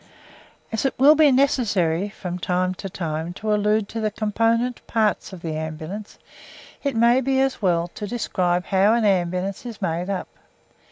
As 0.71 0.83
it 0.83 0.97
will 0.97 1.13
be 1.13 1.31
necessary 1.31 2.09
from 2.09 2.39
time 2.39 2.73
to 2.73 2.89
time 2.89 3.33
to 3.33 3.53
allude 3.53 3.87
to 3.89 3.99
the 4.01 4.09
component 4.09 4.81
parts 4.87 5.31
of 5.31 5.43
the 5.43 5.55
Ambulance, 5.55 6.17
it 6.81 6.95
may 6.95 7.21
be 7.21 7.39
as 7.39 7.61
well 7.61 7.87
to 7.89 8.07
describe 8.07 8.65
how 8.65 8.95
an 8.95 9.05
ambulance 9.05 9.63
is 9.63 9.79
made 9.79 10.09
up. 10.09 10.27